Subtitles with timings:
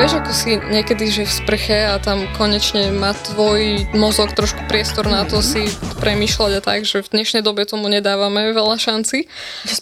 [0.00, 5.04] Vieš, ako si niekedy, že v sprche a tam konečne má tvoj mozog trošku priestor
[5.04, 5.68] na to si
[6.00, 9.28] premýšľať a tak, že v dnešnej dobe tomu nedávame veľa šanci.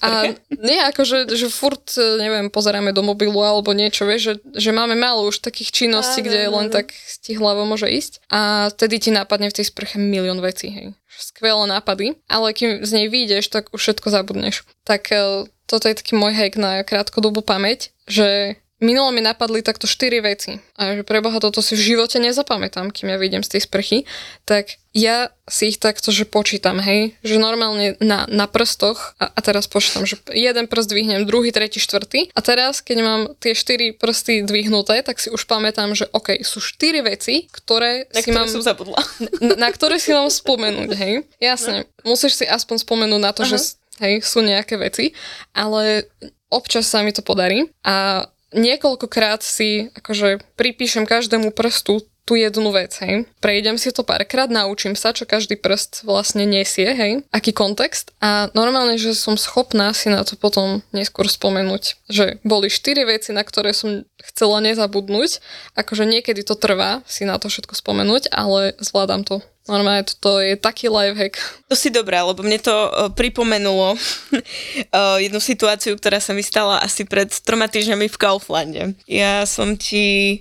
[0.02, 4.98] A nie ako, že, furt, neviem, pozeráme do mobilu alebo niečo, vieš, že, že máme
[4.98, 6.91] málo už takých činností, kde len tak
[7.23, 8.19] ti hlava môže ísť.
[8.27, 10.98] A vtedy ti nápadne v tej sprche milión vecí, hej.
[11.14, 14.66] Skvelé nápady, ale kým z nej vyjdeš, tak už všetko zabudneš.
[14.82, 19.91] Tak e, toto je taký môj hack na krátkodobú pamäť, že Minulo mi napadli takto
[19.91, 23.66] štyri veci a že preboha toto si v živote nezapamätám, kým ja vyjdem z tej
[23.66, 23.98] sprchy,
[24.46, 29.41] tak ja si ich takto, že počítam, hej, že normálne na, na prstoch a, a
[29.42, 33.98] teraz počítam, že jeden prst dvihnem, druhý, tretí, štvrtý a teraz, keď mám tie štyri
[33.98, 38.47] prsty dvihnuté, tak si už pamätám, že OK, sú štyri veci, ktoré na si ktoré
[38.47, 38.47] mám...
[38.47, 39.02] som zabudla.
[39.42, 41.27] Na, na ktoré si mám spomenúť, hej.
[41.42, 42.14] Jasne, no.
[42.14, 43.58] musíš si aspoň spomenúť na to, Aha.
[43.58, 43.74] že
[44.06, 45.19] hej, sú nejaké veci,
[45.50, 46.06] ale
[46.47, 52.92] občas sa mi to podarí a niekoľkokrát si akože pripíšem každému prstu tú jednu vec,
[53.00, 53.25] hej.
[53.41, 58.12] Prejdem si to párkrát, naučím sa, čo každý prst vlastne nesie, hej, aký kontext.
[58.20, 63.33] A normálne, že som schopná si na to potom neskôr spomenúť, že boli štyri veci,
[63.33, 65.41] na ktoré som chcela nezabudnúť,
[65.72, 70.56] akože niekedy to trvá si na to všetko spomenúť, ale zvládam to Normálne to je
[70.56, 71.36] taký lifehack.
[71.69, 76.80] To si dobrá, lebo mne to uh, pripomenulo uh, jednu situáciu, ktorá sa mi stala
[76.80, 78.83] asi pred troma týždňami v Kauflande.
[79.05, 80.41] Ja som ti...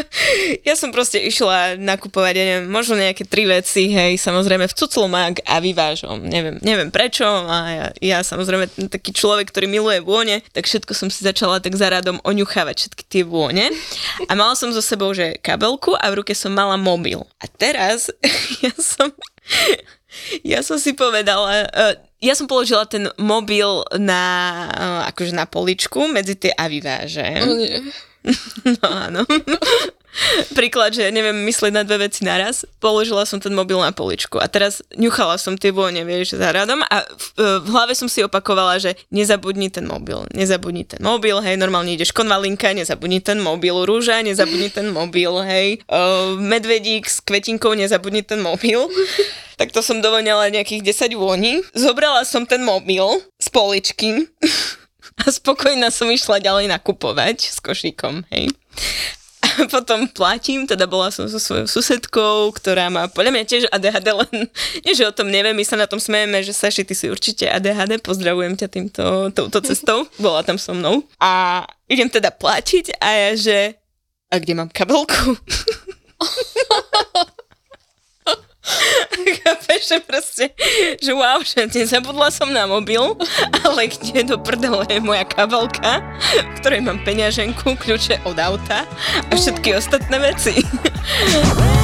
[0.68, 5.42] ja som proste išla nakupovať, ja neviem, možno nejaké tri veci, hej, samozrejme v Cuclomák
[5.50, 6.22] a vyvážom.
[6.30, 11.10] Neviem, neviem prečo a ja, ja samozrejme taký človek, ktorý miluje vône, tak všetko som
[11.10, 13.74] si začala tak za radom oňuchávať všetky tie vône.
[14.30, 17.26] A mala som so sebou, že kabelku a v ruke som mala mobil.
[17.42, 18.06] A teraz
[18.66, 19.08] ja som,
[20.44, 24.22] ja som si povedala, uh, ja som položila ten mobil na,
[24.68, 27.26] uh, akože na poličku medzi tie aviváže.
[27.40, 27.80] Oh, nie.
[28.68, 29.24] No áno.
[30.58, 32.66] Príklad, že neviem myslieť na dve veci naraz.
[32.82, 36.82] Položila som ten mobil na poličku a teraz ňuchala som tie vône, vieš, za radom
[36.82, 41.38] a v, e, v hlave som si opakovala, že nezabudni ten mobil, nezabudni ten mobil,
[41.38, 47.22] hej, normálne ideš konvalinka, nezabudni ten mobil, rúža, nezabudni ten mobil, hej, uh, medvedík s
[47.22, 48.86] kvetinkou, nezabudni ten mobil.
[49.60, 51.60] Tak to som dovoňala nejakých 10 vôni.
[51.76, 53.04] Zobrala som ten mobil
[53.36, 54.24] z poličky
[55.20, 58.48] a spokojná som išla ďalej nakupovať s košíkom, hej.
[59.58, 64.08] A potom platím, teda bola som so svojou susedkou, ktorá má podľa mňa tiež ADHD,
[64.14, 64.34] len
[64.84, 67.48] nie, že o tom neviem, my sa na tom smejeme, že Saši, ty si určite
[67.50, 71.02] ADHD, pozdravujem ťa týmto, touto cestou, bola tam so mnou.
[71.18, 73.58] A idem teda platiť a ja, že
[74.30, 75.34] a kde mám kabelku?
[79.40, 80.44] Chápeš, že proste,
[81.00, 83.00] že wow, že nezabudla som na mobil,
[83.64, 86.04] ale kde do prdele je moja kabelka,
[86.38, 88.84] v ktorej mám peňaženku, kľúče od auta
[89.28, 90.60] a všetky ostatné veci.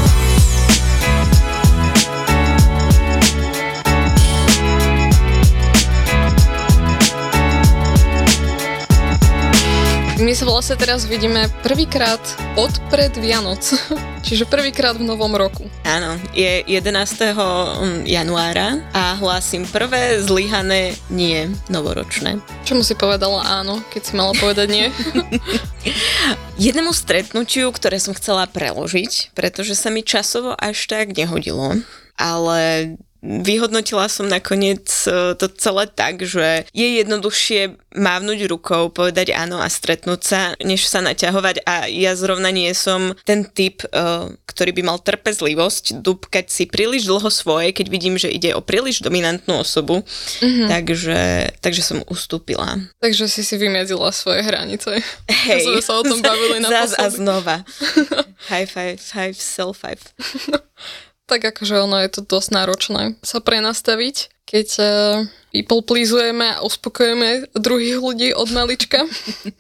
[10.16, 12.16] My sa vlastne teraz vidíme prvýkrát
[12.56, 13.60] od pred Vianoc,
[14.26, 15.68] čiže prvýkrát v novom roku.
[15.84, 17.36] Áno, je 11.
[17.36, 22.40] Mm, januára a hlásim prvé zlyhané nie novoročné.
[22.64, 24.86] Čomu si povedala áno, keď si mala povedať nie?
[26.64, 31.76] Jednému stretnutiu, ktoré som chcela preložiť, pretože sa mi časovo až tak nehodilo
[32.16, 39.58] ale vyhodnotila som nakoniec e, to celé tak, že je jednoduchšie mávnuť rukou, povedať áno
[39.58, 44.70] a stretnúť sa, než sa naťahovať a ja zrovna nie som ten typ, e, ktorý
[44.78, 49.60] by mal trpezlivosť dúbkať si príliš dlho svoje, keď vidím, že ide o príliš dominantnú
[49.60, 50.68] osobu, mm-hmm.
[50.70, 51.18] takže,
[51.58, 52.78] takže som ustúpila.
[53.02, 55.02] Takže si si vymedzila svoje hranice.
[55.26, 55.66] Hej.
[55.66, 57.66] Sme sa o tom bavili na Zás a znova.
[58.52, 60.00] high five, five, self five.
[61.26, 64.86] Tak akože ono je to dosť náročné sa prenastaviť, keď uh,
[65.50, 69.02] people pleasujeme a uspokojujeme druhých ľudí od malička.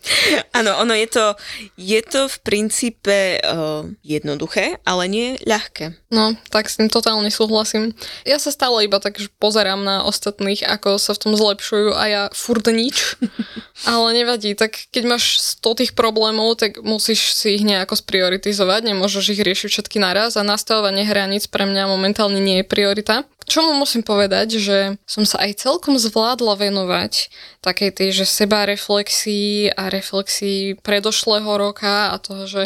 [0.58, 1.26] Áno, ono je to,
[1.74, 5.98] je to v princípe uh, jednoduché, ale nie ľahké.
[6.14, 7.98] No, tak s tým totálne súhlasím.
[8.22, 12.22] Ja sa stále iba tak pozerám na ostatných, ako sa v tom zlepšujú a ja
[12.30, 13.18] furt nič.
[13.90, 19.34] ale nevadí, tak keď máš 100 tých problémov, tak musíš si ich nejako sprioritizovať, nemôžeš
[19.34, 24.02] ich riešiť všetky naraz a nastavovanie hraníc pre mňa momentálne nie je priorita čomu musím
[24.02, 27.30] povedať, že som sa aj celkom zvládla venovať
[27.62, 32.62] takej tej, že seba reflexii a reflexii predošlého roka a toho, že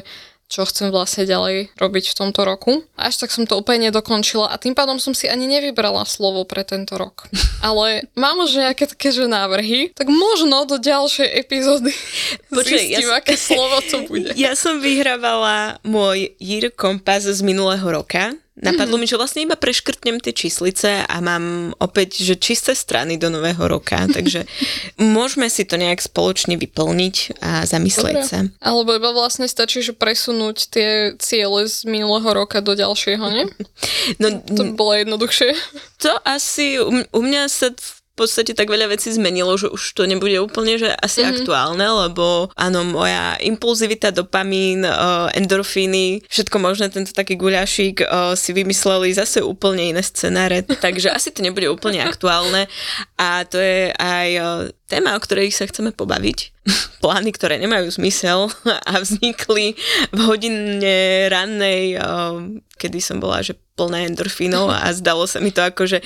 [0.50, 2.82] čo chcem vlastne ďalej robiť v tomto roku.
[2.98, 6.66] Až tak som to úplne nedokončila a tým pádom som si ani nevybrala slovo pre
[6.66, 7.30] tento rok.
[7.62, 11.94] Ale mám už nejaké také, že návrhy, tak možno do ďalšej epizódy
[12.50, 14.34] Počuj, zistím, ja aké slovo to bude.
[14.34, 19.08] Ja som vyhrávala môj Year Compass z minulého roka Napadlo mm-hmm.
[19.08, 23.64] mi, že vlastne iba preškrtnem tie číslice a mám opäť, že čisté strany do nového
[23.64, 24.44] roka, takže
[25.00, 28.28] môžeme si to nejak spoločne vyplniť a zamyslieť Dobre.
[28.28, 28.38] sa.
[28.60, 33.44] Alebo iba vlastne stačí, že presunúť tie ciele z minulého roka do ďalšieho, nie?
[34.20, 35.56] No, to bolo jednoduchšie.
[36.04, 37.72] To asi, u, u mňa sa
[38.20, 41.32] podstate tak veľa vecí zmenilo, že už to nebude úplne že asi mm-hmm.
[41.40, 48.52] aktuálne, lebo áno, moja impulzivita, dopamín, uh, endorfíny, všetko možné, tento taký guľašík uh, si
[48.52, 52.68] vymysleli zase úplne iné scenáre, takže asi to nebude úplne aktuálne
[53.16, 54.46] a to je aj uh,
[54.90, 56.38] téma, o ktorej sa chceme pobaviť.
[57.04, 59.78] Plány, ktoré nemajú zmysel a vznikli
[60.10, 61.94] v hodine rannej,
[62.74, 65.98] kedy som bola že plná endorfínov a zdalo sa mi to ako, že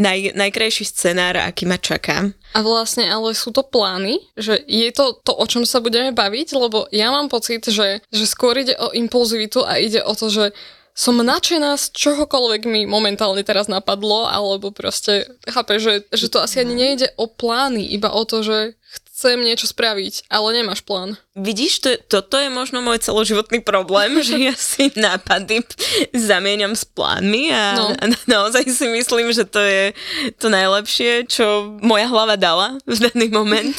[0.00, 2.32] naj, najkrajší scenár, aký ma čaká.
[2.56, 6.48] A vlastne, ale sú to plány, že je to to, o čom sa budeme baviť,
[6.56, 10.56] lebo ja mám pocit, že, že skôr ide o impulzivitu a ide o to, že
[10.98, 16.58] som nadšená z čohokoľvek mi momentálne teraz napadlo, alebo proste, chápe, že, že to asi
[16.58, 18.74] ani nejde o plány, iba o to, že
[19.18, 21.14] chcem niečo spraviť, ale nemáš plán.
[21.38, 25.62] Vidíš, to, toto je možno môj celoživotný problém, že ja si nápady
[26.14, 27.94] zamieňam s plánmi a, no.
[27.94, 29.94] a naozaj si myslím, že to je
[30.38, 33.74] to najlepšie, čo moja hlava dala v daný moment.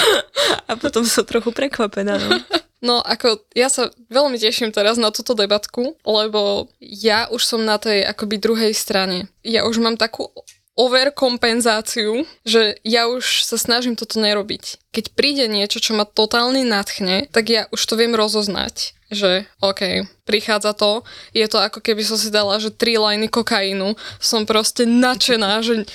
[0.68, 2.16] a potom som trochu prekvapená.
[2.16, 2.40] No.
[2.78, 7.78] No ako ja sa veľmi teším teraz na túto debatku, lebo ja už som na
[7.78, 9.26] tej akoby druhej strane.
[9.42, 10.30] Ja už mám takú
[10.78, 14.78] overkompenzáciu, že ja už sa snažím toto nerobiť.
[14.94, 20.04] Keď príde niečo, čo ma totálne natchne, tak ja už to viem rozoznať že OK,
[20.28, 21.00] prichádza to,
[21.32, 25.88] je to ako keby som si dala, že tri lajny kokainu, som proste nadšená, že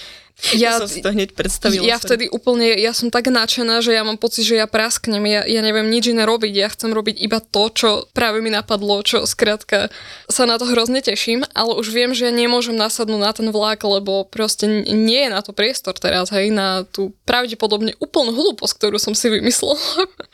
[0.58, 1.86] ja, som si to hneď predstavila.
[1.86, 5.42] Ja vtedy úplne, ja som tak nadšená, že ja mám pocit, že ja prasknem, ja,
[5.46, 9.24] ja neviem nič iné robiť, ja chcem robiť iba to, čo práve mi napadlo, čo
[9.24, 9.94] skrátka
[10.28, 13.86] sa na to hrozne teším, ale už viem, že ja nemôžem nasadnúť na ten vlak,
[13.86, 18.98] lebo proste nie je na to priestor teraz, hej, na tú pravdepodobne úplnú hlúposť, ktorú
[19.00, 19.80] som si vymyslela.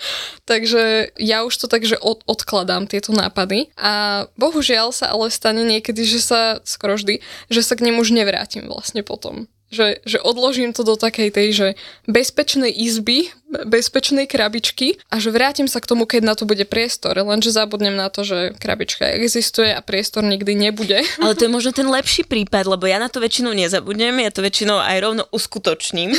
[0.49, 5.61] Takže ja už to tak, že od, odkladám tieto nápady a bohužiaľ sa ale stane
[5.67, 10.17] niekedy, že sa, skoro vždy, že sa k nemu už nevrátim vlastne potom že, že
[10.17, 11.67] odložím to do takej tej, že
[12.09, 17.17] bezpečnej izby, bezpečnej krabičky a že vrátim sa k tomu, keď na to bude priestor,
[17.17, 21.01] lenže zabudnem na to, že krabička existuje a priestor nikdy nebude.
[21.23, 24.45] Ale to je možno ten lepší prípad, lebo ja na to väčšinou nezabudnem, ja to
[24.45, 26.13] väčšinou aj rovno uskutočním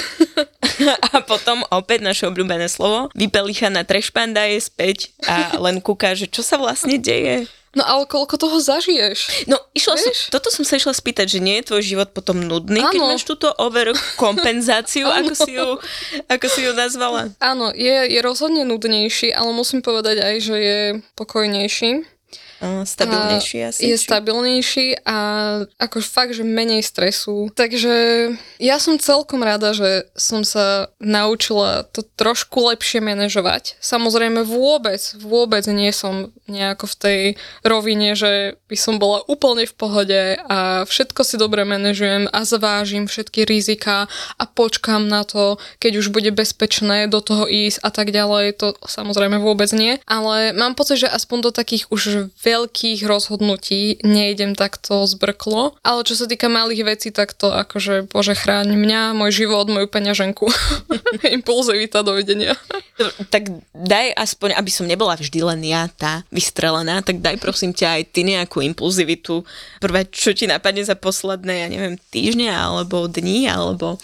[1.11, 6.31] a potom opäť naše obľúbené slovo, vypelicha na trešpanda je späť a len kúka, že
[6.31, 7.50] čo sa vlastne deje.
[7.70, 9.46] No ale koľko toho zažiješ?
[9.46, 12.82] No išla som, toto som sa išla spýtať, že nie je tvoj život potom nudný,
[12.82, 12.90] ano.
[12.90, 15.78] keď máš túto over kompenzáciu, ako, si ju,
[16.26, 17.31] ako si ju nazvala?
[17.38, 20.81] Áno, je, je rozhodne nudnejší, ale musím povedať aj, že je
[21.14, 22.19] pokojnejší.
[22.61, 23.89] Uh, stabilnejší asi.
[23.89, 24.05] Je či?
[24.05, 25.17] stabilnejší a
[25.81, 27.49] ako fakt, že menej stresu.
[27.57, 27.95] Takže
[28.61, 33.81] ja som celkom rada, že som sa naučila to trošku lepšie manažovať.
[33.81, 37.21] Samozrejme vôbec, vôbec nie som nejako v tej
[37.65, 43.09] rovine, že by som bola úplne v pohode a všetko si dobre manažujem a zvážim
[43.09, 48.13] všetky rizika a počkám na to, keď už bude bezpečné do toho ísť a tak
[48.13, 48.61] ďalej.
[48.61, 49.96] To samozrejme vôbec nie.
[50.05, 56.19] Ale mám pocit, že aspoň do takých už veľkých rozhodnutí nejdem takto zbrklo, ale čo
[56.19, 60.51] sa týka malých vecí, tak to akože, bože, chráň mňa, môj život, moju peňaženku.
[61.39, 62.59] Impulzivita, dovidenia.
[63.31, 68.01] tak daj aspoň, aby som nebola vždy len ja tá vystrelená, tak daj prosím ťa
[68.01, 69.47] aj ty nejakú impulzivitu.
[69.79, 74.01] Prvé, čo ti napadne za posledné, ja neviem, týždňa, alebo dní, alebo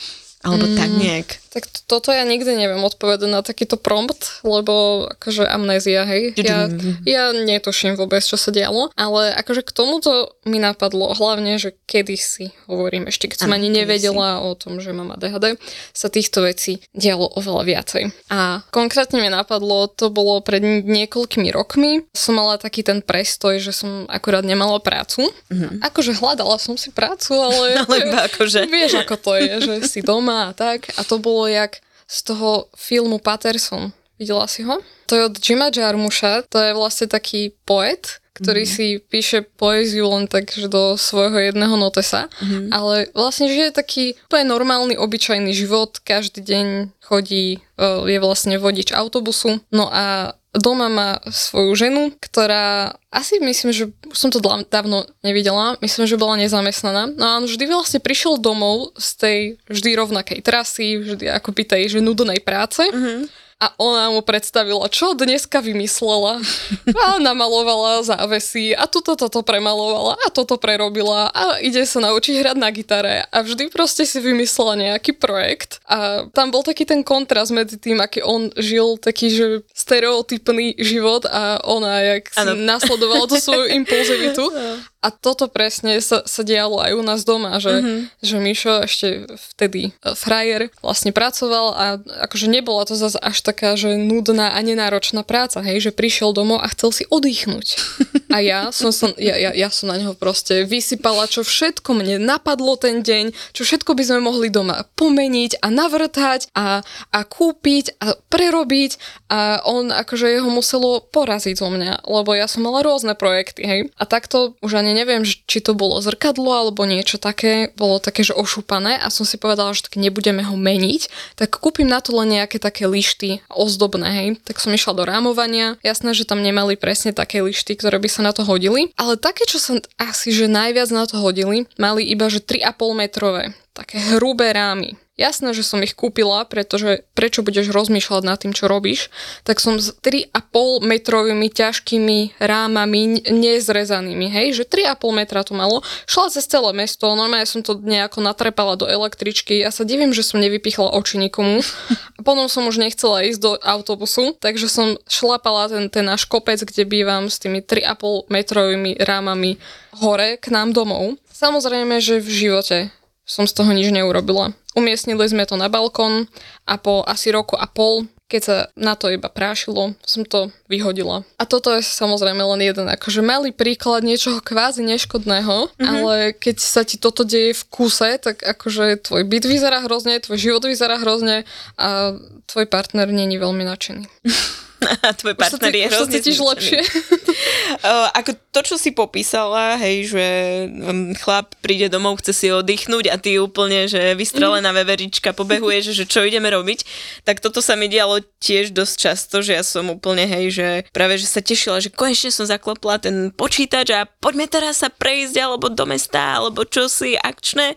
[0.46, 1.28] alebo mm, tak nejak.
[1.56, 6.36] Tak to, toto ja nikdy neviem odpovedať na takýto prompt, lebo akože amnézia, hej.
[6.36, 6.68] Ja,
[7.16, 12.52] ja netuším vôbec, čo sa dialo, ale akože k tomuto mi napadlo hlavne, že kedysi,
[12.68, 15.56] hovorím ešte, keď som ani nevedela o tom, že mám ADHD,
[15.96, 18.02] sa týchto vecí dialo oveľa viacej.
[18.28, 23.72] A konkrétne mi napadlo, to bolo pred niekoľkými rokmi, som mala taký ten prestoj, že
[23.72, 25.24] som akurát nemala prácu.
[25.48, 25.80] Mm-hmm.
[25.88, 27.80] Akože hľadala som si prácu, ale...
[27.88, 27.96] ale
[28.28, 28.68] akože...
[28.68, 30.92] Vieš, ako to je, že si doma a tak.
[30.98, 31.76] A to bolo jak
[32.06, 33.92] z toho filmu Patterson.
[34.18, 34.78] Videla si ho?
[35.06, 38.70] To je od Jima Jarmusha, to je vlastne taký poet, ktorý mm.
[38.70, 42.68] si píše poéziu len tak, že do svojho jedného notesa, mm.
[42.68, 46.66] ale vlastne žije taký úplne normálny, obyčajný život, každý deň
[47.00, 53.84] chodí, je vlastne vodič autobusu, no a doma má svoju ženu, ktorá asi myslím, že
[54.16, 57.12] som to dávno nevidela, myslím, že bola nezamestnaná.
[57.12, 59.38] No a on vždy vlastne prišiel domov z tej
[59.68, 62.88] vždy rovnakej trasy, vždy akoby tej že nudnej práce.
[62.88, 66.44] Mm-hmm a ona mu predstavila, čo dneska vymyslela.
[66.92, 72.56] A namalovala závesy a tuto toto premalovala a toto prerobila a ide sa naučiť hrať
[72.60, 73.24] na gitare.
[73.32, 75.80] A vždy proste si vymyslela nejaký projekt.
[75.88, 81.24] A tam bol taký ten kontrast medzi tým, aký on žil taký, že stereotypný život
[81.24, 84.44] a ona, jak si nasledovala tú svoju impulzivitu
[85.04, 88.00] A toto presne sa, sa dialo aj u nás doma, že, mm-hmm.
[88.24, 89.06] že Mišo ešte
[89.54, 91.84] vtedy e, frajer vlastne pracoval a
[92.26, 96.64] akože nebola to zase až taká, že nudná a nenáročná práca, hej, že prišiel domov
[96.64, 97.66] a chcel si oddychnúť.
[98.26, 102.20] A ja som, som, ja, ja, ja som na neho proste vysypala, čo všetko mne
[102.20, 106.84] napadlo ten deň, čo všetko by sme mohli doma pomeniť a navrtať a,
[107.16, 108.92] a kúpiť a prerobiť
[109.26, 113.80] a on akože jeho muselo poraziť zo mňa, lebo ja som mala rôzne projekty, hej.
[113.98, 118.38] A takto už ani neviem, či to bolo zrkadlo alebo niečo také, bolo také, že
[118.38, 122.38] ošúpané a som si povedala, že tak nebudeme ho meniť, tak kúpim na to len
[122.38, 124.28] nejaké také lišty ozdobné, hej.
[124.46, 128.22] Tak som išla do rámovania, jasné, že tam nemali presne také lišty, ktoré by sa
[128.22, 132.30] na to hodili, ale také, čo sa asi že najviac na to hodili, mali iba
[132.30, 134.94] že 3,5 metrové, také hrubé rámy.
[135.16, 139.08] Jasné, že som ich kúpila, pretože prečo budeš rozmýšľať nad tým, čo robíš,
[139.48, 146.28] tak som s 3,5 metrovými ťažkými rámami nezrezanými, hej, že 3,5 metra to malo, šla
[146.28, 150.36] cez celé mesto, normálne som to nejako natrepala do električky, ja sa divím, že som
[150.36, 151.64] nevypichla oči nikomu,
[152.16, 156.60] a potom som už nechcela ísť do autobusu, takže som šlapala ten, ten náš kopec,
[156.60, 159.56] kde bývam s tými 3,5 metrovými rámami
[159.96, 161.16] hore k nám domov.
[161.32, 162.78] Samozrejme, že v živote
[163.26, 164.54] som z toho nič neurobila.
[164.78, 166.30] Umiestnili sme to na balkón
[166.64, 171.22] a po asi roku a pol keď sa na to iba prášilo, som to vyhodila.
[171.38, 175.86] A toto je samozrejme len jeden akože malý príklad niečoho kvázi neškodného, mm-hmm.
[175.86, 180.38] ale keď sa ti toto deje v kuse, tak akože tvoj byt vyzerá hrozne, tvoj
[180.42, 181.46] život vyzerá hrozne
[181.78, 182.18] a
[182.50, 184.04] tvoj partner není veľmi nadšený.
[184.84, 186.80] a tvoj partner je hrozne cítiš lepšie.
[186.80, 190.26] uh, ako to, čo si popísala, hej, že
[190.68, 194.76] um, chlap príde domov, chce si oddychnúť a ty úplne, že vystrelená mm.
[194.84, 196.84] veverička pobehuje, že čo ideme robiť,
[197.24, 201.16] tak toto sa mi dialo tiež dosť často, že ja som úplne, hej, že práve,
[201.16, 205.72] že sa tešila, že konečne som zaklopla ten počítač a poďme teraz sa prejsť alebo
[205.72, 207.76] do mesta, alebo čo si akčné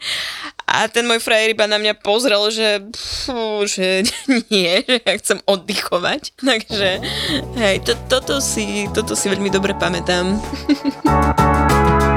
[0.70, 4.06] a ten môj frajer iba na mňa pozrel, že, pfú, že
[4.54, 6.38] nie, že ja chcem oddychovať.
[6.38, 6.90] Takže,
[7.58, 10.38] hej, to, toto, si, toto si veľmi dobre pamätám.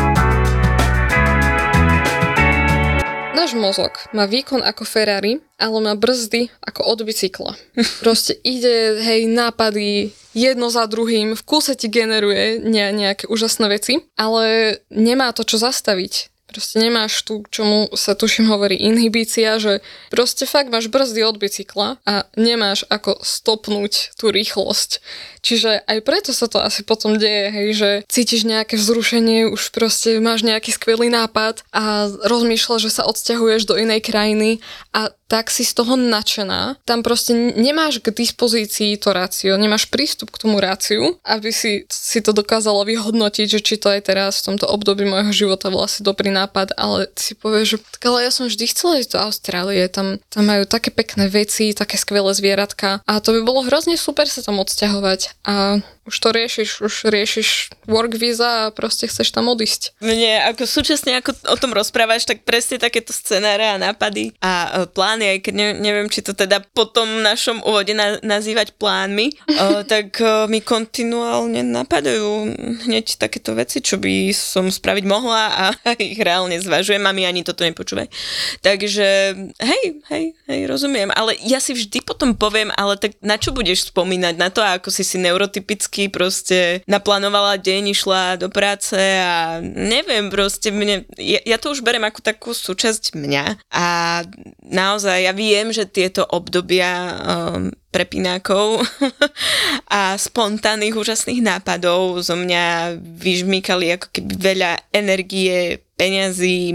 [3.43, 7.53] Náš mozog má výkon ako Ferrari, ale má brzdy ako od bicykla.
[8.07, 14.09] Proste ide, hej, nápady, jedno za druhým, v kúse ti generuje ne- nejaké úžasné veci,
[14.17, 16.32] ale nemá to čo zastaviť.
[16.53, 19.81] Proste nemáš tu, čomu sa tuším hovorí inhibícia, že
[20.13, 25.01] proste fakt máš brzdy od bicykla a nemáš ako stopnúť tú rýchlosť.
[25.41, 30.21] Čiže aj preto sa to asi potom deje, hej, že cítiš nejaké vzrušenie, už proste
[30.21, 34.61] máš nejaký skvelý nápad a rozmýšľaš, že sa odsťahuješ do inej krajiny
[34.93, 36.85] a tak si z toho nadšená.
[36.85, 42.21] Tam proste nemáš k dispozícii to rácio, nemáš prístup k tomu ráciu, aby si, si
[42.21, 46.05] to dokázala vyhodnotiť, že či to aj teraz v tomto období môjho života bol asi
[46.05, 49.89] dobrý nápad, ale si povieš, že tak ale ja som vždy chcela ísť do Austrálie,
[49.89, 54.29] tam, tam majú také pekné veci, také skvelé zvieratka a to by bolo hrozne super
[54.29, 57.49] sa tam odsťahovať a už to riešiš, už riešiš
[57.87, 59.95] work visa a proste chceš tam odísť.
[60.03, 64.91] Mne ako súčasne ako o tom rozprávaš, tak presne takéto scenáre a nápady a e,
[65.23, 69.31] plány, aj keď ne, neviem, či to teda po tom našom úvode na, nazývať plánmi,
[69.47, 72.51] o, tak o, mi kontinuálne napadajú
[72.91, 75.65] hneď takéto veci, čo by som spraviť mohla a
[76.03, 77.03] ich reálne zvažujem.
[77.03, 78.11] Mami, ani toto nepočúvaj.
[78.63, 79.09] Takže
[79.59, 81.11] hej, hej, hej, rozumiem.
[81.15, 84.35] Ale ja si vždy potom poviem, ale tak na čo budeš spomínať?
[84.39, 90.31] Na to, ako si si neurotypický vždycky proste naplánovala deň, išla do práce a neviem,
[90.31, 93.87] proste mne, ja, ja to už berem ako takú súčasť mňa a
[94.63, 98.83] naozaj ja viem, že tieto obdobia um, prepinákov
[100.01, 102.25] a spontánnych úžasných nápadov.
[102.25, 106.75] Zo mňa vyžmýkali ako keby veľa energie, peňazí,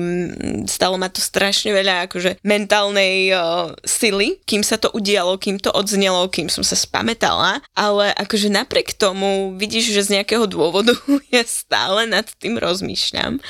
[0.72, 5.68] stalo ma to strašne veľa akože mentálnej o, sily, kým sa to udialo, kým to
[5.74, 10.96] odznelo, kým som sa spametala, ale akože napriek tomu vidíš, že z nejakého dôvodu
[11.36, 13.44] ja stále nad tým rozmýšľam.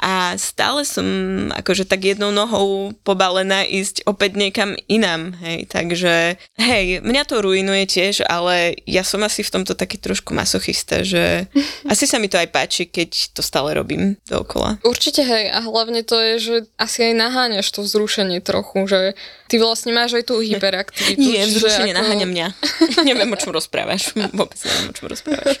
[0.00, 1.04] A stále som
[1.52, 7.88] akože tak jednou nohou pobalená ísť opäť niekam inám, hej, takže hej, mňa to ruinuje
[7.88, 11.48] tiež, ale ja som asi v tomto taký trošku masochista, že
[11.92, 14.76] asi sa mi to aj páči, keď to stále robím dookola.
[14.84, 19.00] Určite hej, a hlavne to je, že asi aj naháňaš to vzrušenie trochu, že
[19.48, 21.24] ty vlastne máš aj tú hyperaktivitu.
[21.24, 22.00] Nie, vzrušenie ako...
[22.04, 22.46] naháňa mňa.
[23.08, 24.12] neviem, o čom rozprávaš.
[24.36, 25.56] Vôbec neviem, o čom rozprávaš.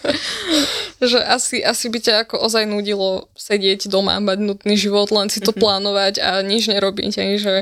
[1.00, 5.40] že asi, asi by ťa ako ozaj nudilo sedieť doma, mať nutný život, len si
[5.40, 5.62] to mm-hmm.
[5.62, 7.12] plánovať a nič nerobiť.
[7.16, 7.54] Hej, že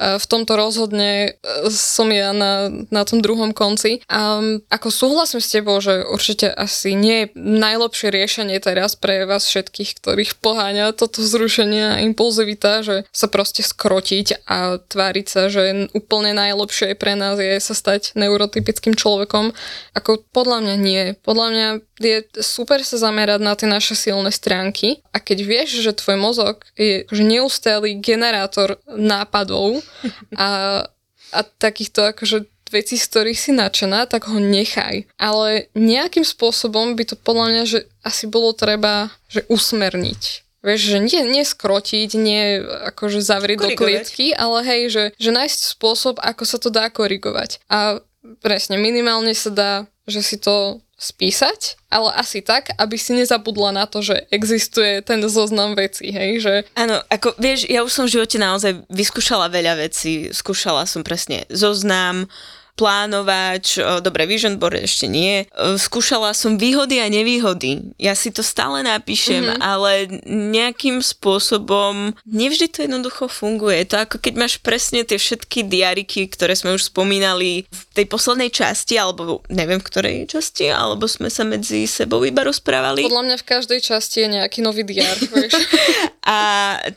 [0.00, 4.00] v tomto rozhodne e, som ja na, na tom druhom konci.
[4.06, 4.38] A
[4.70, 9.90] ako súhlasím s tebou, že určite asi nie je najlepšie riešenie teraz pre vás všetkých,
[9.98, 16.32] ktorých poháňa toto vzrušenia a impulzivita, že sa proste skrotiť a tváriť sa, že úplne
[16.36, 19.52] najlepšie pre nás je sa stať neurotypickým človekom.
[19.96, 21.02] Ako podľa mňa nie.
[21.22, 21.68] Podľa mňa
[22.00, 26.66] je super sa zamerať na tie naše silné stránky a keď vieš, že tvoj mozog
[26.74, 29.78] je že neustály generátor nápadov
[30.38, 30.82] a,
[31.30, 35.06] a takýchto akože veci, z ktorých si nadšená, tak ho nechaj.
[35.14, 40.44] Ale nejakým spôsobom by to podľa mňa, že asi bolo treba, že usmerniť.
[40.64, 43.76] Vieš, že nie, nie skrotiť, nie akože zavrieť korigovať.
[43.76, 47.60] do klietky, ale hej, že, že nájsť spôsob, ako sa to dá korigovať.
[47.68, 48.00] A
[48.40, 49.72] presne, minimálne sa dá,
[50.08, 55.20] že si to spísať, ale asi tak, aby si nezabudla na to, že existuje ten
[55.26, 56.54] zoznam vecí, hej, že...
[56.78, 61.44] Áno, ako vieš, ja už som v živote naozaj vyskúšala veľa vecí, skúšala som presne
[61.50, 62.30] zoznam,
[62.74, 65.46] plánovač, dobre, vision board ešte nie.
[65.54, 67.94] Skúšala som výhody a nevýhody.
[68.02, 69.62] Ja si to stále napíšem, mm-hmm.
[69.62, 69.90] ale
[70.26, 73.86] nejakým spôsobom nevždy to jednoducho funguje.
[73.94, 78.50] To ako keď máš presne tie všetky diariky, ktoré sme už spomínali v tej poslednej
[78.50, 83.06] časti, alebo neviem v ktorej časti, alebo sme sa medzi sebou iba rozprávali.
[83.06, 85.14] Podľa mňa v každej časti je nejaký nový diar.
[86.26, 86.38] a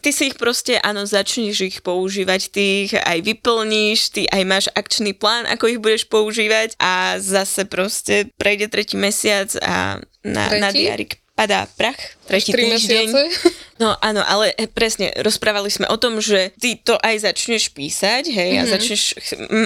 [0.02, 4.66] ty si ich proste, áno, začneš ich používať, ty ich aj vyplníš, ty aj máš
[4.74, 10.70] akčný plán, ako ich budeš používať a zase proste prejde tretí mesiac a na, na
[10.72, 13.08] diarik padá prach, tretí týždeň.
[13.14, 13.24] Mesiace?
[13.78, 18.58] No áno, ale presne, rozprávali sme o tom, že ty to aj začneš písať, hej,
[18.58, 18.62] mm-hmm.
[18.62, 18.72] a mhm.
[18.74, 19.04] začneš,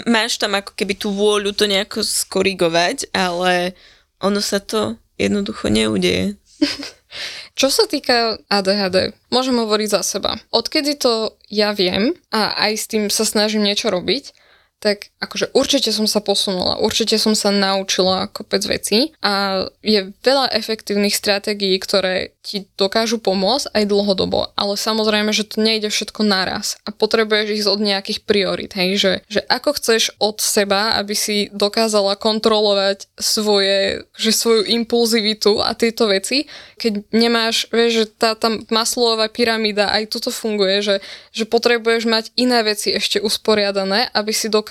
[0.04, 3.72] máš tam ako keby tú vôľu to nejako skorigovať, ale
[4.20, 6.36] ono sa to jednoducho neudeje.
[7.60, 10.44] Čo sa týka ADHD, môžem hovoriť za seba.
[10.52, 14.36] Odkedy to ja viem a aj s tým sa snažím niečo robiť,
[14.82, 20.50] tak akože určite som sa posunula, určite som sa naučila kopec vecí a je veľa
[20.58, 26.82] efektívnych stratégií, ktoré ti dokážu pomôcť aj dlhodobo, ale samozrejme, že to nejde všetko naraz
[26.82, 31.54] a potrebuješ ísť od nejakých priorit, hej, že, že ako chceš od seba, aby si
[31.54, 36.50] dokázala kontrolovať svoje, že svoju impulzivitu a tieto veci,
[36.82, 40.96] keď nemáš, vieš, že tá, tá maslová pyramída aj toto funguje, že,
[41.30, 44.71] že potrebuješ mať iné veci ešte usporiadané, aby si dokázala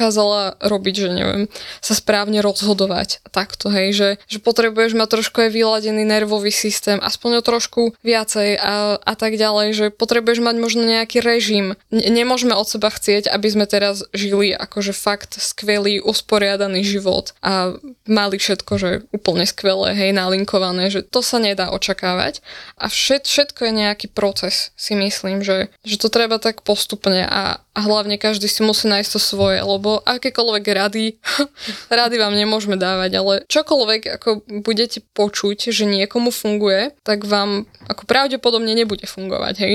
[0.57, 1.43] robiť, že neviem,
[1.85, 3.21] sa správne rozhodovať.
[3.29, 8.57] Takto, hej, že, že potrebuješ mať trošku aj vyladený nervový systém, aspoň o trošku viacej
[8.57, 11.77] a, a tak ďalej, že potrebuješ mať možno nejaký režim.
[11.93, 17.77] N- nemôžeme od seba chcieť, aby sme teraz žili akože fakt skvelý, usporiadaný život a
[18.07, 22.41] mali všetko, že úplne skvelé, hej, nalinkované, že to sa nedá očakávať.
[22.79, 27.59] A všet, všetko je nejaký proces, si myslím, že, že to treba tak postupne a,
[27.75, 31.19] a hlavne každý si musí nájsť to svoje, lebo akékoľvek rady,
[32.01, 34.31] rady vám nemôžeme dávať, ale čokoľvek ako
[34.63, 39.75] budete počuť, že niekomu funguje, tak vám ako pravdepodobne nebude fungovať, hej.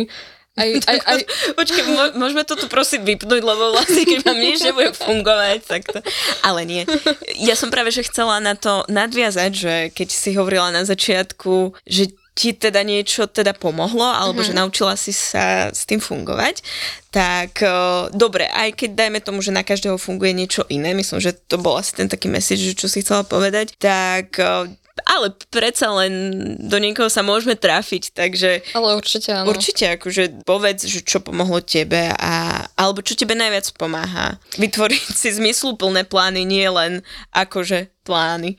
[0.55, 1.19] Aj, aj, aj...
[1.59, 1.83] Počkej,
[2.15, 5.99] môžeme to tu prosím vypnúť, lebo vlastne keď vám nič nebude fungovať, tak to...
[6.47, 6.87] Ale nie.
[7.35, 12.15] Ja som práve, že chcela na to nadviazať, že keď si hovorila na začiatku, že
[12.35, 14.51] ti teda niečo teda pomohlo, alebo mm-hmm.
[14.51, 16.59] že naučila si sa s tým fungovať,
[17.07, 21.31] tak uh, dobre, aj keď dajme tomu, že na každého funguje niečo iné, myslím, že
[21.31, 24.67] to bol asi ten taký message, čo si chcela povedať, tak uh,
[25.03, 26.13] ale predsa len
[26.55, 28.63] do niekoho sa môžeme trafiť, takže...
[28.71, 29.51] Ale určite áno.
[29.51, 34.39] Určite, akože povedz, že čo pomohlo tebe a, alebo čo tebe najviac pomáha.
[34.55, 37.03] Vytvoriť si zmysluplné plány, nie len
[37.35, 38.55] akože plány.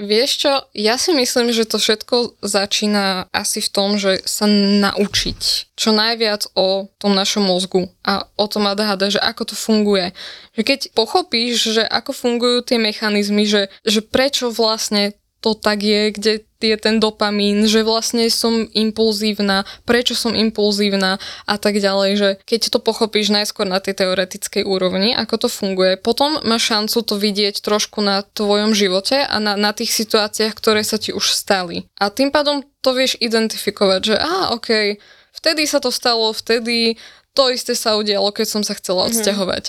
[0.00, 5.40] Vieš čo, ja si myslím, že to všetko začína asi v tom, že sa naučiť
[5.76, 10.16] čo najviac o tom našom mozgu a o tom ADHD, že ako to funguje.
[10.56, 16.14] Že keď pochopíš, že ako fungujú tie mechanizmy, že, že prečo vlastne to tak je,
[16.14, 22.28] kde je ten dopamín, že vlastne som impulzívna, prečo som impulzívna a tak ďalej, že
[22.46, 27.18] keď to pochopíš najskôr na tej teoretickej úrovni, ako to funguje, potom máš šancu to
[27.18, 31.90] vidieť trošku na tvojom živote a na, na tých situáciách, ktoré sa ti už stali.
[31.98, 35.02] A tým pádom to vieš identifikovať, že á, ok,
[35.34, 36.94] vtedy sa to stalo, vtedy
[37.32, 39.08] to isté sa udialo, keď som sa chcela mhm.
[39.10, 39.64] odsťahovať.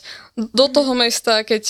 [0.53, 1.63] Do toho mesta, keď,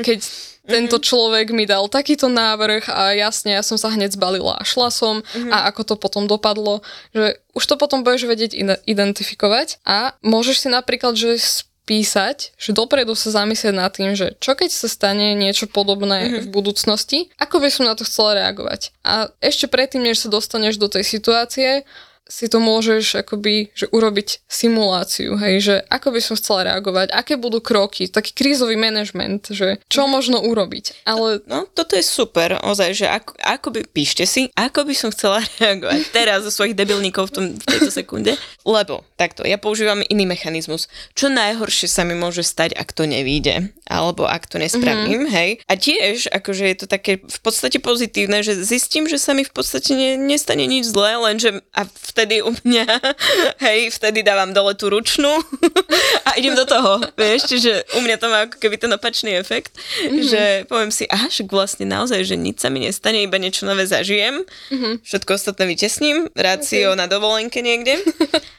[0.00, 0.20] keď
[0.64, 1.04] tento mhm.
[1.04, 5.20] človek mi dal takýto návrh a jasne, ja som sa hneď zbalila a šla som
[5.20, 5.52] mm-hmm.
[5.52, 6.80] a ako to potom dopadlo,
[7.12, 8.56] že už to potom budeš vedieť
[8.88, 11.36] identifikovať a môžeš si napríklad, že
[11.84, 16.40] písať, že dopredu sa zamyslieť nad tým, že čo keď sa stane niečo podobné mm-hmm.
[16.40, 18.96] v budúcnosti, ako by som na to chcela reagovať.
[19.04, 21.84] A ešte predtým, než sa dostaneš do tej situácie,
[22.24, 27.36] si to môžeš akoby, že urobiť simuláciu, hej, že ako by som chcela reagovať, aké
[27.36, 31.04] budú kroky, taký krízový manažment, že čo možno urobiť.
[31.04, 31.44] Ale...
[31.44, 35.44] No, toto je super, ozaj, že ako, ako by, píšte si, ako by som chcela
[35.62, 40.24] reagovať teraz zo svojich debilníkov v, tom, v tejto sekunde, lebo takto, ja používam iný
[40.24, 40.88] mechanizmus.
[41.12, 45.36] Čo najhoršie sa mi môže stať, ak to nevíde, alebo ak to nespravím, mm-hmm.
[45.36, 45.50] hej.
[45.68, 49.52] A tiež, akože je to také v podstate pozitívne, že zistím, že sa mi v
[49.52, 52.86] podstate ne, nestane nič zlé, lenže a v vtedy u mňa,
[53.66, 55.42] hej, vtedy dávam dole tú ručnú
[56.30, 59.74] a idem do toho, vieš, čiže u mňa to má ako keby ten opačný efekt,
[59.74, 60.22] mm-hmm.
[60.22, 64.46] že poviem si, však vlastne naozaj, že nič sa mi nestane, iba niečo nové zažijem,
[64.46, 65.02] mm-hmm.
[65.02, 67.00] všetko ostatné vytesním, rácio okay.
[67.02, 67.98] na dovolenke niekde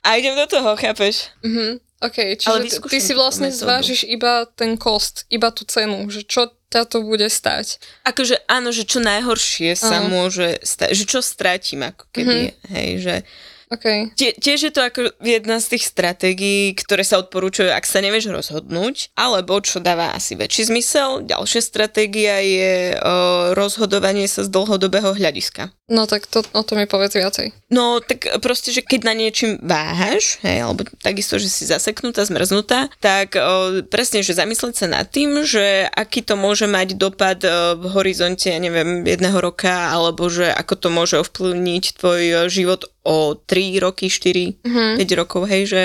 [0.03, 1.31] a idem do toho, chápeš?
[1.39, 1.79] Mm-hmm.
[2.03, 6.51] OK, čiže ty, ty si vlastne zvážiš iba ten kost, iba tú cenu, že čo
[6.69, 7.77] ťa to bude stať.
[8.03, 12.71] Akože áno, že čo najhoršie sa môže stať, že čo stratím ako keby, mm-hmm.
[12.73, 13.15] hej, že
[13.65, 14.13] Okay.
[14.13, 18.29] Tie, tiež je to ako jedna z tých stratégií, ktoré sa odporúčajú, ak sa nevieš
[18.29, 21.25] rozhodnúť, alebo čo dáva asi väčší zmysel.
[21.25, 22.97] Ďalšia stratégia je o,
[23.57, 25.73] rozhodovanie sa z dlhodobého hľadiska.
[25.85, 27.53] No tak to, o to mi povedz viacej.
[27.69, 32.89] No tak proste, že keď na niečím váhaš, hej, alebo takisto, že si zaseknutá, zmrznutá,
[32.97, 37.77] tak o, presne, že zamyslieť sa nad tým, že aký to môže mať dopad o,
[37.77, 43.37] v horizonte, ja neviem, jedného roka, alebo že ako to môže ovplyvniť tvoj život o
[43.37, 44.91] 3 roky, 4, mm-hmm.
[44.97, 45.81] 5 rokov, hej, že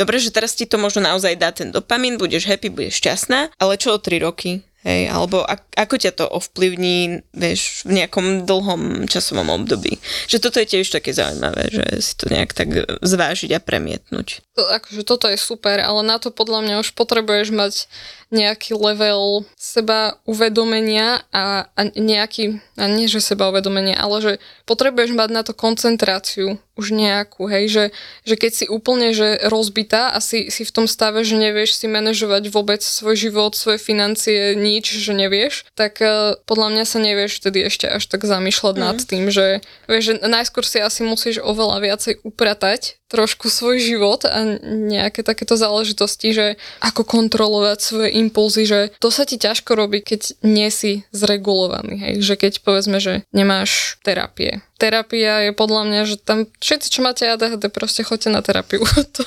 [0.00, 3.76] dobre, že teraz ti to možno naozaj dá ten dopamín, budeš happy, budeš šťastná, ale
[3.76, 4.64] čo o 3 roky?
[4.84, 9.96] Hej, alebo ak, ako ťa to ovplyvní, vieš, v nejakom dlhom časovom období.
[10.28, 12.68] Že toto je tiež také zaujímavé, že si to nejak tak
[13.00, 14.44] zvážiť a premietnúť.
[14.52, 17.88] Akože toto je super, ale na to podľa mňa už potrebuješ mať
[18.34, 24.32] nejaký level seba uvedomenia a, a nejaký, a nie že seba uvedomenia, ale že
[24.66, 27.84] potrebuješ mať na to koncentráciu už nejakú, hej, že,
[28.26, 31.86] že keď si úplne že rozbitá a si, si v tom stave, že nevieš si
[31.86, 37.38] manažovať vôbec svoj život, svoje financie, nič, že nevieš, tak uh, podľa mňa sa nevieš
[37.38, 38.82] vtedy ešte až tak zamýšľať mm.
[38.82, 39.06] nad mhm.
[39.06, 39.46] tým, že
[39.86, 45.54] vieš, že najskôr si asi musíš oveľa viacej upratať trošku svoj život a nejaké takéto
[45.54, 46.46] záležitosti, že
[46.82, 52.14] ako kontrolovať svoje impulzy, že to sa ti ťažko robí, keď nie si zregulovaný, hej,
[52.24, 57.22] že keď povedzme, že nemáš terapie, terapia je podľa mňa, že tam všetci, čo máte
[57.30, 58.82] ADHD, proste choďte na terapiu.
[59.16, 59.22] to,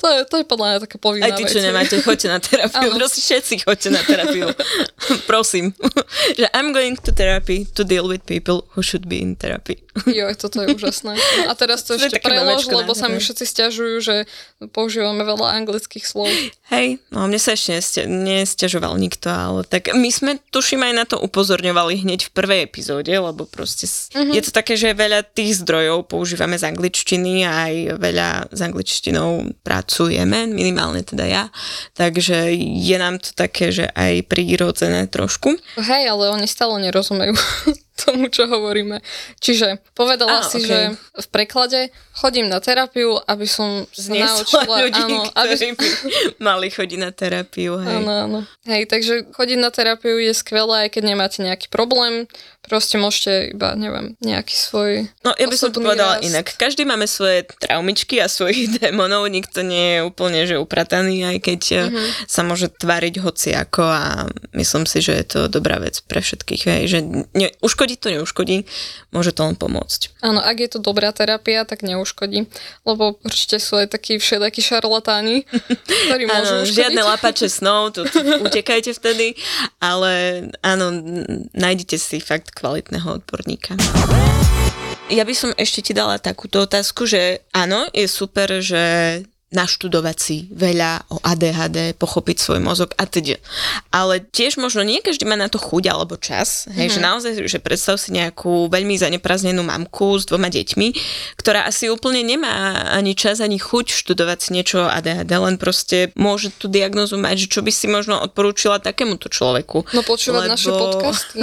[0.00, 1.66] to, je, to je podľa mňa taká povinná Aj tí, čo vec.
[1.72, 2.88] nemáte, choďte na terapiu.
[2.98, 4.46] proste všetci choďte na terapiu.
[5.30, 5.72] Prosím.
[6.36, 9.80] že I'm going to therapy to deal with people who should be in therapy.
[10.10, 11.14] jo, toto je úžasné.
[11.46, 14.16] A teraz to, to ešte prelož, lebo sa mi všetci stiažujú, že
[14.74, 16.28] používame veľa anglických slov.
[16.68, 21.16] Hej, no mne sa ešte nestiažoval nikto, ale tak my sme, tuším, aj na to
[21.22, 24.34] upozorňovali hneď v prvej epizóde, lebo proste mm-hmm.
[24.34, 29.54] je to také, že veľa tých zdrojov používame z angličtiny a aj veľa s angličtinou
[29.62, 31.44] pracujeme, minimálne teda ja,
[31.96, 35.56] takže je nám to také, že aj prírodzené trošku.
[35.78, 37.34] Hej, ale oni stále nerozumejú
[37.94, 38.98] tomu, čo hovoríme.
[39.38, 40.66] Čiže povedala ah, si, okay.
[40.66, 44.82] že v preklade chodím na terapiu, aby som sa naučila...
[44.86, 45.54] ľudí, áno, aby...
[45.78, 45.88] by
[46.50, 47.78] mali chodiť na terapiu.
[47.78, 47.94] Hej.
[48.02, 48.38] Áno, áno.
[48.66, 52.26] Hej, takže chodiť na terapiu je skvelé, aj keď nemáte nejaký problém.
[52.64, 54.90] Proste môžete iba, neviem, nejaký svoj
[55.24, 56.26] No, ja by som to povedala rast.
[56.28, 56.46] inak.
[56.56, 59.28] Každý máme svoje traumičky a svojich démonov.
[59.28, 62.08] Nikto nie je úplne, že uprataný, aj keď mm-hmm.
[62.28, 66.62] sa môže tvariť hociako a myslím si, že je to dobrá vec pre všetkých.
[66.64, 66.98] Hej, že
[67.36, 68.64] ne, uškodí to, neuškodí,
[69.12, 70.20] môže to len pomôcť.
[70.24, 72.46] Áno, ak je to dobrá terapia, tak neuškodí
[72.84, 75.44] lebo určite sú aj takí všetakí šarlatáni,
[76.08, 76.76] ktorí môžu áno, uškodiť.
[76.76, 78.04] žiadne lapače snov, tu
[78.46, 79.36] utekajte vtedy,
[79.80, 80.92] ale áno,
[81.52, 83.74] nájdete si fakt kvalitného odborníka.
[85.12, 89.20] Ja by som ešte ti dala takúto otázku, že áno, je super, že
[89.54, 93.38] naštudovať si veľa o ADHD, pochopiť svoj mozog a teda.
[93.94, 96.94] Ale tiež možno nie každý má na to chuť alebo čas, hej, mm-hmm.
[96.94, 100.88] že naozaj, že predstav si nejakú veľmi zaneprázdnenú mamku s dvoma deťmi,
[101.38, 106.10] ktorá asi úplne nemá ani čas, ani chuť študovať si niečo o ADHD, len proste
[106.18, 109.86] môže tú diagnozu mať, že čo by si možno odporúčila takémuto človeku.
[109.94, 110.54] No počúvať lebo...
[110.58, 111.38] naše podcasty.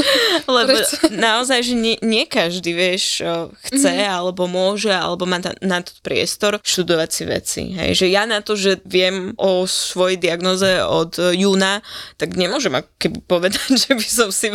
[0.56, 0.76] lebo
[1.12, 3.20] naozaj, že nie, nie každý, vieš,
[3.68, 4.16] chce, mm-hmm.
[4.16, 7.74] alebo môže, alebo má na to priestor študovať si veci veci.
[7.74, 7.90] Hej.
[7.98, 11.82] Že ja na to, že viem o svojej diagnoze od júna,
[12.14, 12.70] tak nemôžem
[13.02, 14.54] keby povedať, že by som si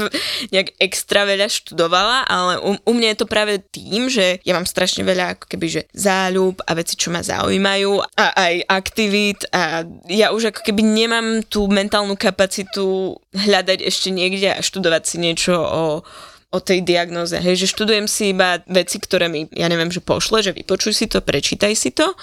[0.56, 4.64] nejak extra veľa študovala, ale u, u mňa je to práve tým, že ja mám
[4.64, 9.84] strašne veľa ako keby, že záľub a veci, čo ma zaujímajú a aj aktivít a
[10.08, 15.56] ja už ako keby nemám tú mentálnu kapacitu hľadať ešte niekde a študovať si niečo
[15.60, 15.84] o
[16.56, 17.36] o tej diagnoze.
[17.36, 21.06] Hej, že študujem si iba veci, ktoré mi, ja neviem, že pošle, že vypočuj si
[21.12, 22.16] to, prečítaj si to.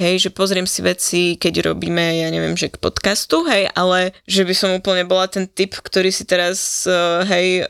[0.00, 4.42] Hej, že pozriem si veci, keď robíme, ja neviem, že k podcastu, hej, ale že
[4.48, 7.68] by som úplne bola ten typ, ktorý si teraz, uh, hej,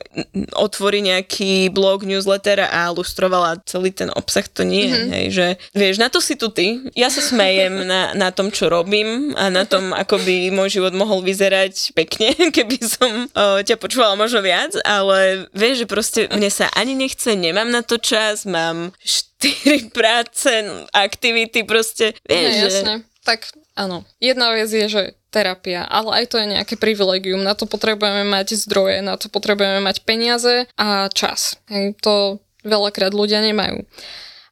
[0.55, 5.11] otvorí nejaký blog, newsletter a lustrovala celý ten obsah, to nie, mm-hmm.
[5.11, 6.81] hej, že vieš, na to si tu ty.
[6.95, 10.95] Ja sa smejem na, na tom, čo robím a na tom, ako by môj život
[10.95, 16.29] mohol vyzerať pekne, keby som uh, ťa počúvala možno viac, ale vieš, že proste proste
[16.29, 20.53] mne sa ani nechce, nemám na to čas, mám štyri práce,
[20.93, 22.95] aktivity, proste, vieš, no, jasne.
[23.01, 23.25] Že...
[23.25, 23.41] Tak
[23.73, 27.41] áno, jedna vec je, že terapia, ale aj to je nejaké privilegium.
[27.41, 31.57] Na to potrebujeme mať zdroje, na to potrebujeme mať peniaze a čas.
[31.73, 33.89] Hej, to veľakrát ľudia nemajú.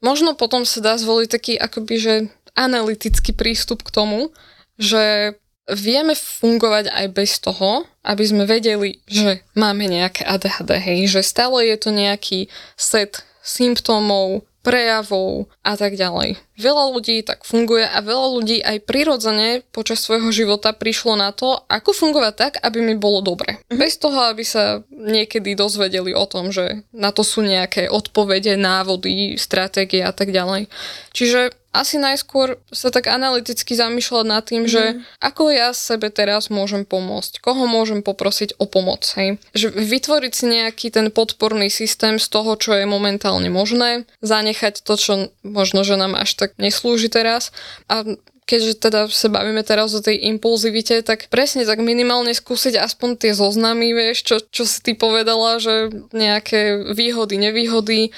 [0.01, 2.15] Možno potom sa dá zvoliť taký akoby, že
[2.57, 4.33] analytický prístup k tomu,
[4.81, 5.37] že
[5.73, 11.67] vieme fungovať aj bez toho, aby sme vedeli, že máme nejaké ADHD, hej, že stále
[11.69, 16.39] je to nejaký set symptómov, prejavov a tak ďalej.
[16.55, 21.59] Veľa ľudí tak funguje a veľa ľudí aj prirodzene počas svojho života prišlo na to,
[21.67, 23.59] ako fungovať tak, aby mi bolo dobre.
[23.69, 23.77] Mhm.
[23.77, 29.35] Bez toho, aby sa niekedy dozvedeli o tom, že na to sú nejaké odpovede, návody,
[29.35, 30.71] stratégie a tak ďalej.
[31.13, 34.71] Čiže asi najskôr sa tak analyticky zamýšľať nad tým, mm.
[34.71, 35.01] že mhm.
[35.25, 39.09] ako ja sebe teraz môžem pomôcť, koho môžem poprosiť o pomoc.
[39.17, 39.41] Hej?
[39.57, 44.95] Že vytvoriť si nejaký ten podporný systém z toho, čo je momentálne možné, zanechať to,
[45.01, 47.57] čo možno, že nám až tak neslúži teraz
[47.89, 48.05] a
[48.43, 53.33] keďže teda sa bavíme teraz o tej impulzivite, tak presne tak minimálne skúsiť aspoň tie
[53.33, 58.13] zoznamy, vieš, čo, čo si ty povedala, že nejaké výhody, nevýhody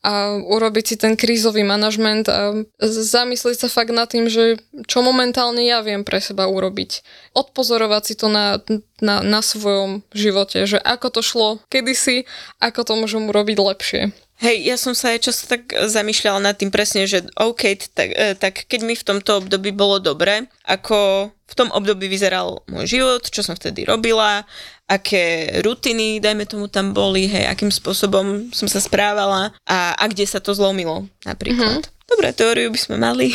[0.00, 4.56] a urobiť si ten krízový manažment a zamyslieť sa fakt nad tým, že
[4.88, 7.04] čo momentálne ja viem pre seba urobiť.
[7.36, 8.64] Odpozorovať si to na,
[9.04, 12.24] na, na svojom živote, že ako to šlo kedysi,
[12.64, 14.02] ako to môžem urobiť lepšie.
[14.40, 18.32] Hej, ja som sa aj často tak zamýšľala nad tým presne, že OK, tak, e,
[18.32, 23.28] tak keď mi v tomto období bolo dobre, ako v tom období vyzeral môj život,
[23.28, 24.48] čo som vtedy robila,
[24.90, 30.26] aké rutiny, dajme tomu, tam boli, hej, akým spôsobom som sa správala a, a kde
[30.26, 31.86] sa to zlomilo napríklad.
[31.86, 31.99] Mm-hmm.
[32.10, 33.30] Dobre, teóriu by sme mali.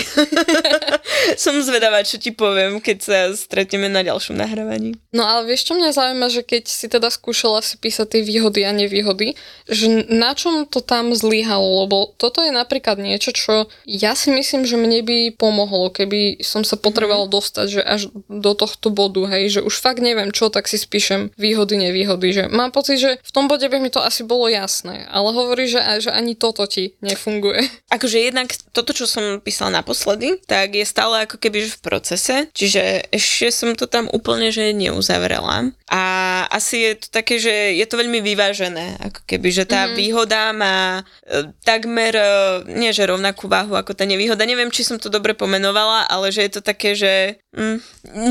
[1.43, 4.99] Som zvedavá, čo ti poviem, keď sa stretneme na ďalšom nahrávaní.
[5.15, 8.67] No ale vieš, čo mňa zaujíma, že keď si teda skúšala si písať tie výhody
[8.67, 9.39] a nevýhody,
[9.71, 14.67] že na čom to tam zlyhalo, lebo toto je napríklad niečo, čo ja si myslím,
[14.67, 17.33] že mne by pomohlo, keby som sa potreboval mm.
[17.33, 21.31] dostať, že až do tohto bodu, hej, že už fakt neviem čo, tak si spíšem
[21.39, 25.07] výhody, nevýhody, že mám pocit, že v tom bode by mi to asi bolo jasné,
[25.07, 27.63] ale hovorí, že, že ani toto ti nefunguje.
[27.87, 33.07] Akože jednak toto, čo som písala naposledy, tak je stále ako keby v procese, čiže
[33.13, 35.71] ešte som to tam úplne že neuzavrela.
[35.87, 36.01] A
[36.49, 39.97] asi je to také, že je to veľmi vyvážené, ako keby, že tá mm-hmm.
[39.97, 42.29] výhoda má e, takmer, e,
[42.75, 46.43] nie že rovnakú váhu ako tá nevýhoda, neviem, či som to dobre pomenovala, ale že
[46.49, 47.77] je to také, že mm,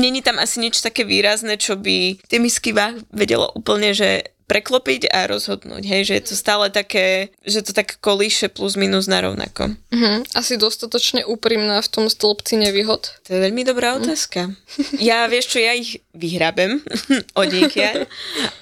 [0.03, 5.09] není tam asi nič také výrazné, čo by tie misky váh vedelo úplne, že preklopiť
[5.09, 9.25] a rozhodnúť, hej, že je to stále také, že to tak kolíše plus minus na
[9.25, 9.73] rovnako.
[9.89, 10.21] Uh-huh.
[10.37, 13.09] Asi dostatočne úprimná v tom stĺpci nevýhod.
[13.25, 14.05] To je veľmi dobrá mhm.
[14.05, 14.53] otázka.
[14.53, 15.01] Uh-huh.
[15.01, 16.77] Ja vieš čo, ja ich vyhrabem
[17.41, 17.49] od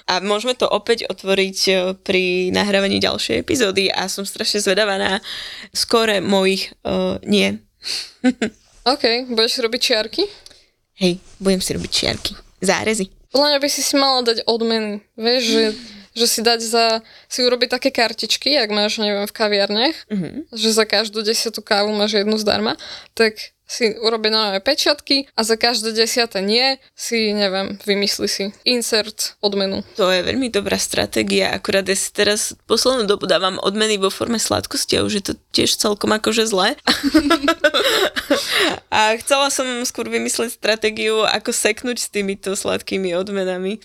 [0.08, 5.20] a môžeme to opäť otvoriť e, pri nahrávaní ďalšej epizódy a som strašne zvedavá na
[5.72, 7.60] skore mojich uh, nie.
[8.92, 10.22] OK, budeš robiť čiarky?
[11.00, 12.32] Hej, budem si robiť čiarky.
[12.60, 13.23] Zárezy.
[13.34, 15.02] Podľa mňa by si si mala dať odmeny.
[15.18, 15.64] Vieš, že,
[16.22, 16.86] že si dať za,
[17.26, 20.54] si urobiť také kartičky, ak máš, neviem, v kaviarniach, mm-hmm.
[20.54, 22.78] že za každú desiatú kávu máš jednu zdarma,
[23.18, 29.34] tak si urobí nové pečiatky a za každé desiate nie si, neviem, vymyslí si insert
[29.42, 29.82] odmenu.
[29.98, 34.38] To je veľmi dobrá stratégia, akurát ja si teraz poslednú dobu dávam odmeny vo forme
[34.38, 36.78] sladkosti a už je to tiež celkom akože zle.
[38.94, 43.82] a chcela som skôr vymyslieť stratégiu, ako seknúť s týmito sladkými odmenami.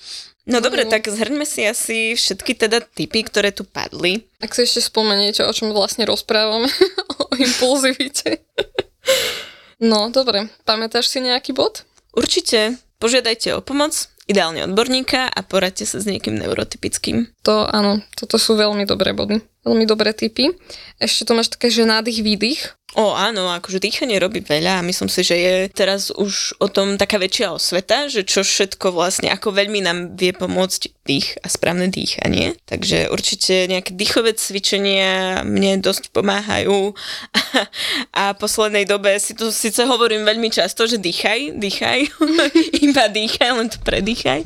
[0.49, 4.25] No dobre, tak zhrňme si asi všetky teda typy, ktoré tu padli.
[4.41, 6.69] Ak si ešte spomeniete, o čom vlastne rozprávame,
[7.21, 8.41] o impulzivite.
[9.79, 10.47] no, dobre.
[10.63, 11.87] Pamätáš si nejaký bod?
[12.13, 12.79] Určite.
[12.99, 17.31] Požiadajte o pomoc, ideálne odborníka a poradte sa s niekým neurotypickým.
[17.47, 19.39] To áno, toto sú veľmi dobré body.
[19.65, 20.53] Veľmi dobré typy.
[21.01, 22.78] Ešte to máš také, že nádych, výdych.
[22.97, 26.97] O áno, akože dýchanie robí veľa a myslím si, že je teraz už o tom
[26.97, 31.93] taká väčšia osveta, že čo všetko vlastne, ako veľmi nám vie pomôcť dých a správne
[31.93, 32.57] dýchanie.
[32.65, 36.97] Takže určite nejaké dýchové cvičenia mne dosť pomáhajú
[38.19, 41.99] a v poslednej dobe si to síce hovorím veľmi často, že dýchaj, dýchaj,
[42.89, 44.41] iba dýchaj, len to predýchaj.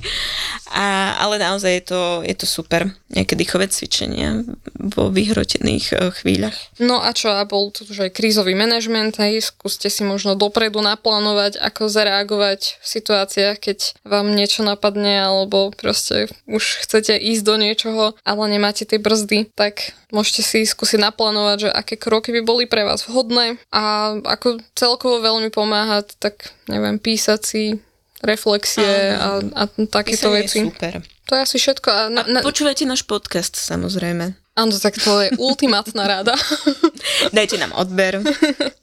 [0.75, 4.43] A, ale naozaj je to, je to super, nejaké dýchové cvičenia
[4.75, 6.55] vo vyhrotených eh, chvíľach.
[6.83, 10.81] No a čo, a bol to už aj krízový manažment, hej, skúste si možno dopredu
[10.81, 17.55] naplánovať, ako zareagovať v situáciách, keď vám niečo napadne, alebo proste už chcete ísť do
[17.61, 22.65] niečoho, ale nemáte tie brzdy, tak môžete si skúsiť naplánovať, že aké kroky by boli
[22.65, 27.77] pre vás vhodné a ako celkovo veľmi pomáhať, tak neviem, písať si
[28.25, 30.65] reflexie a, a takéto veci.
[30.73, 31.05] Super.
[31.29, 31.87] To je asi všetko.
[31.93, 32.41] A, na, na...
[32.41, 34.33] a počúvajte náš podcast, samozrejme.
[34.53, 36.37] Áno, tak to je ultimátna rada.
[37.35, 38.21] Dajte nám odber,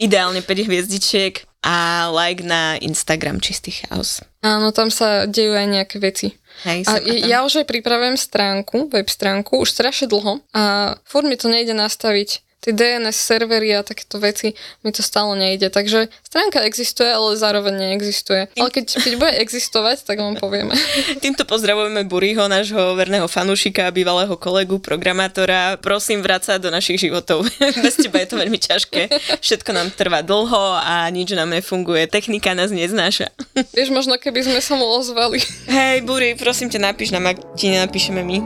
[0.02, 4.24] ideálne 5 hviezdičiek a like na Instagram Čistý chaos.
[4.42, 6.34] Áno, tam sa dejú aj nejaké veci.
[6.66, 11.38] Hej, a ja už aj pripravujem stránku, web stránku, už strašne dlho a furt mi
[11.38, 14.52] to nejde nastaviť tie DNS servery a takéto veci,
[14.84, 15.72] mi to stále nejde.
[15.72, 18.52] Takže stránka existuje, ale zároveň neexistuje.
[18.60, 20.76] Ale keď, keď bude existovať, tak vám povieme.
[21.24, 25.80] Týmto pozdravujeme Buriho, nášho verného fanúšika bývalého kolegu, programátora.
[25.80, 27.48] Prosím, vrácať do našich životov.
[27.84, 29.08] Bez teba je to veľmi ťažké.
[29.40, 32.06] Všetko nám trvá dlho a nič nám nefunguje.
[32.12, 33.32] Technika nás neznáša.
[33.76, 35.40] Vieš, možno keby sme sa mu ozvali.
[35.66, 38.38] Hej, Buri, prosím ťa, napíš nám, ak ti nenapíšeme my.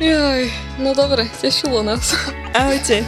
[0.00, 2.16] Jaj, no dobre, tešilo nás.
[2.54, 3.06] Ahojte.